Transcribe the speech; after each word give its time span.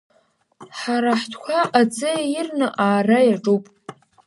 Ҳара 0.79 1.11
ҳтәқәа 1.21 1.59
аӡы 1.79 2.11
ирны 2.35 2.67
аара 2.85 3.19
иаҿуп. 3.27 3.63